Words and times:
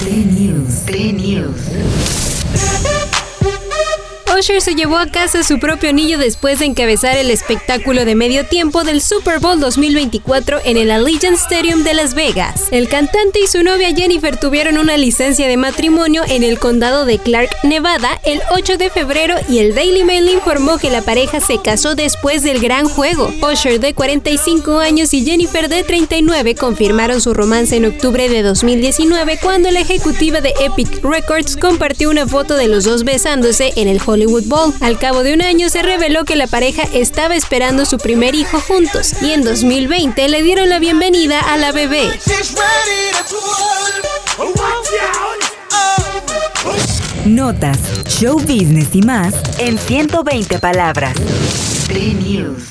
Play 0.00 0.24
News. 0.24 0.86
Play 0.86 1.12
News. 1.12 1.99
Usher 4.40 4.62
se 4.62 4.74
llevó 4.74 4.96
a 4.96 5.06
casa 5.06 5.42
su 5.42 5.58
propio 5.58 5.90
anillo 5.90 6.16
después 6.16 6.60
de 6.60 6.64
encabezar 6.64 7.18
el 7.18 7.30
espectáculo 7.30 8.06
de 8.06 8.14
medio 8.14 8.46
tiempo 8.46 8.84
del 8.84 9.02
Super 9.02 9.38
Bowl 9.38 9.60
2024 9.60 10.60
en 10.64 10.78
el 10.78 10.90
Allegiant 10.90 11.36
Stadium 11.36 11.84
de 11.84 11.92
Las 11.92 12.14
Vegas. 12.14 12.68
El 12.70 12.88
cantante 12.88 13.38
y 13.44 13.46
su 13.48 13.62
novia 13.62 13.94
Jennifer 13.94 14.38
tuvieron 14.38 14.78
una 14.78 14.96
licencia 14.96 15.46
de 15.46 15.58
matrimonio 15.58 16.22
en 16.26 16.42
el 16.42 16.58
condado 16.58 17.04
de 17.04 17.18
Clark, 17.18 17.50
Nevada, 17.64 18.18
el 18.24 18.40
8 18.50 18.78
de 18.78 18.88
febrero 18.88 19.34
y 19.46 19.58
el 19.58 19.74
Daily 19.74 20.04
Mail 20.04 20.30
informó 20.30 20.78
que 20.78 20.88
la 20.88 21.02
pareja 21.02 21.40
se 21.40 21.60
casó 21.60 21.94
después 21.94 22.42
del 22.42 22.60
gran 22.60 22.88
juego. 22.88 23.30
Usher 23.42 23.78
de 23.78 23.92
45 23.92 24.78
años 24.78 25.12
y 25.12 25.22
Jennifer 25.22 25.68
de 25.68 25.82
39 25.82 26.54
confirmaron 26.54 27.20
su 27.20 27.34
romance 27.34 27.76
en 27.76 27.84
octubre 27.84 28.30
de 28.30 28.42
2019 28.42 29.38
cuando 29.42 29.70
la 29.70 29.80
ejecutiva 29.80 30.40
de 30.40 30.54
Epic 30.60 31.04
Records 31.04 31.58
compartió 31.58 32.08
una 32.08 32.26
foto 32.26 32.54
de 32.54 32.68
los 32.68 32.84
dos 32.84 33.04
besándose 33.04 33.74
en 33.76 33.86
el 33.86 34.00
Hollywood 34.04 34.29
al 34.80 34.98
cabo 34.98 35.24
de 35.24 35.34
un 35.34 35.42
año 35.42 35.68
se 35.68 35.82
reveló 35.82 36.24
que 36.24 36.36
la 36.36 36.46
pareja 36.46 36.84
estaba 36.92 37.34
esperando 37.34 37.84
su 37.84 37.98
primer 37.98 38.34
hijo 38.36 38.60
juntos 38.60 39.12
y 39.22 39.32
en 39.32 39.42
2020 39.42 40.28
le 40.28 40.42
dieron 40.42 40.68
la 40.68 40.78
bienvenida 40.78 41.40
a 41.40 41.56
la 41.56 41.72
bebé. 41.72 42.08
Notas, 47.24 47.78
show 48.06 48.38
business 48.38 48.88
y 48.92 49.02
más 49.02 49.34
en 49.58 49.78
120 49.78 50.58
palabras. 50.60 51.14
News. 51.90 52.70